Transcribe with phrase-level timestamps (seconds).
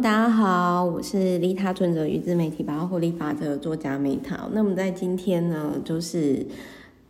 [0.00, 4.48] 大家好，我是利他存折与自媒体包括获利法则作家美桃。
[4.52, 6.46] 那么在今天呢，就是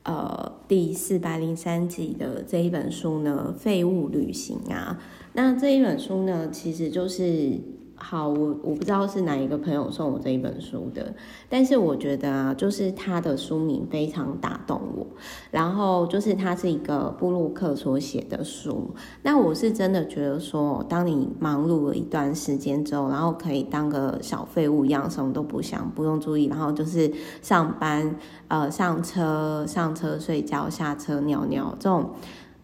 [0.04, 4.98] 呃第四百零三集的这一本书呢，《废物旅行》啊。
[5.34, 7.58] 那这一本书呢，其实就是。
[8.00, 11.12] 好，我我不知道是哪一个朋友送我这一本书的，
[11.48, 15.06] 但是我觉得啊，就是他的书名非常打动我，
[15.50, 32.10] 然后就是他是一个布鲁克所写的书，那我是真的觉得说，当你忙碌了一段时间之后，然后可以当个小废物一样，什么都不想，不用注意，然后就是上班，呃，上车，上车睡觉，下车尿尿，这种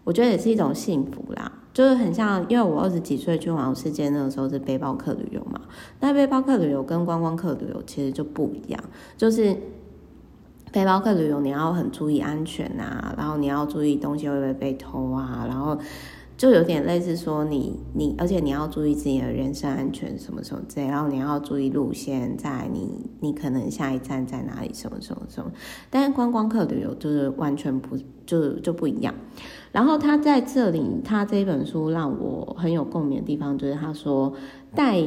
[0.05, 1.51] 我觉得也是一种幸福啦。
[1.75, 5.61] 就是很像，因为我二十几岁去环游世界那个时候是背包客旅游嘛，
[5.99, 8.85] 那背包客旅游跟观光客旅游其实就不一样，
[9.17, 9.57] 就是
[10.71, 15.77] 背包客旅游你要很注意安全啊，然后你要注意东西会不会被偷啊，然后
[16.37, 22.89] 就有点类似说你你，而且你要注意自己的人身安全什么什么之类，然后你要注意路线，在你
[23.21, 25.51] 你可能下一站在哪里什么什么什么，
[25.91, 29.15] 但是观光客旅游就是完全不就就不一样。
[29.71, 34.33] 然后他在这里，他这本书让我很有共鸣的地方，就是他说
[34.75, 35.05] 带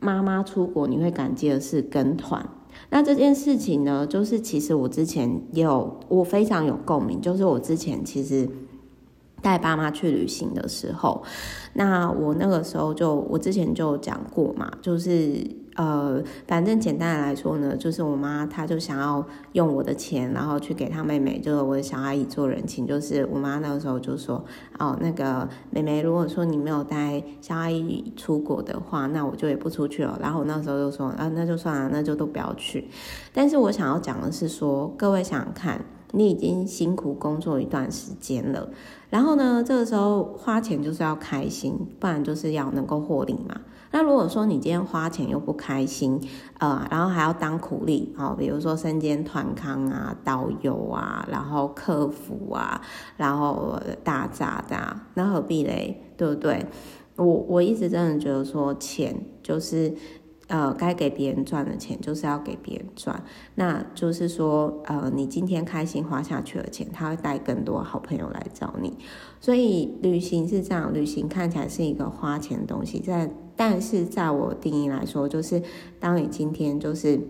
[0.00, 2.46] 妈妈出国，你会感激的是跟团。
[2.90, 8.48] 那这件事情呢，就是其实我之前也有，我非常有共鸣，就是我之前其实
[9.42, 11.22] 带爸妈去旅行的时候，
[11.74, 15.58] 那我那个时候就我之前就讲过嘛，就是。
[15.78, 22.84] 呃，反正简单的来说呢，就是我妈她就想要用我的钱，然后去给她妹妹，就是我的小阿姨做人情。
[22.84, 24.44] 就是我妈那个时候就说
[24.80, 32.90] ：“哦，那个妹妹，如果说你没有带小阿姨出国的话，那我就也不出去了。”然后我那时候就说：“啊，那就算了，那就都不要去。”
[33.32, 38.70] 但是我想要讲的是说，各位想想看，你已经辛苦工作一段时间了，
[39.10, 43.60] 然后呢，这个时候花钱就是要开心，不然就是要能够获利嘛。
[43.90, 46.20] 那如果说你今天花钱又不开心，
[46.58, 52.80] 呃，然后还要当苦力，哦，比如说身兼团康啊、导游啊，然后客服啊，
[53.16, 56.02] 然后打杂的，那何必嘞？
[56.16, 56.66] 对不对？
[57.16, 59.94] 我我一直真的觉得说，钱就是。
[60.48, 63.22] 呃，该给别人赚的钱就是要给别人赚，
[63.54, 68.96] 那就是说，呃，你今天开心花下去的钱，他会带更多好朋友来找你。
[69.40, 75.62] 所以旅行是这样，旅行看起来是一个花钱的东西，在但是在我定义来说，就是
[76.00, 77.20] 当你今天就是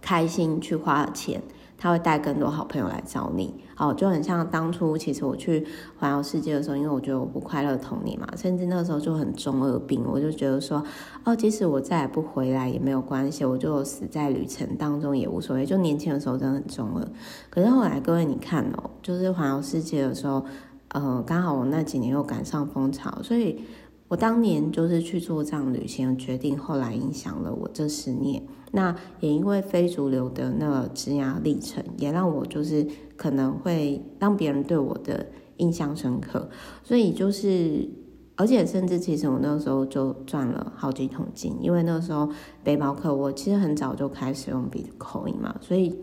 [0.00, 1.40] 开心去花钱。
[1.78, 5.66] 他会带更多好朋友来找你，哦，就很像当初其实我去
[5.98, 10.82] 环游世界的时候，因为我觉得我不快乐童年嘛，甚至那时候就很中二病，我就觉得说，
[11.24, 15.66] 哦，即使我再也不回来也没有关系，我就死在旅程当中也无所谓。
[15.66, 17.06] 就年轻的时候真的很中二，
[17.50, 20.44] 可是后来各位你看哦，就是环游世界的时候，
[20.88, 23.62] 呃，刚好我那几年又赶上风潮，所以。
[24.08, 28.40] 我当年就是去做这样旅行的决定，后来影响了我这十年。
[28.72, 36.48] 那也因为非主流的那个职涯历程，也让我就是可能会让别人对我的印象深刻。
[36.84, 37.88] 所以就是，
[38.36, 42.28] 而且甚至其实我那个时候就赚了好几桶金，因为那个时候
[42.62, 45.96] 背包客我其实很早就开始用 Bitcoin 嘛，所以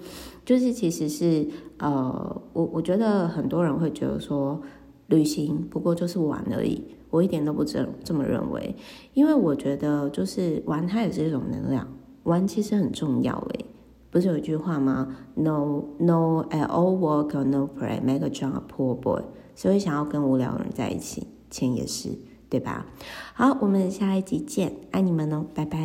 [0.43, 1.47] 就是其实是
[1.77, 4.61] 呃，我我觉得很多人会觉得说。
[5.13, 8.75] 旅行不过就是玩而已，我一点都不这这么认为，
[9.13, 11.87] 因为我觉得就是玩，它也是一种能量，
[12.23, 13.65] 玩其实很重要诶。
[14.09, 19.23] 不是有一句话吗？No no at all work or no play make a John a poor boy。
[19.55, 22.09] 所以想要跟无聊人在一起，钱也是，
[22.49, 22.87] 对吧？
[23.33, 25.77] 好，我们下一集见，爱你们哦，拜拜。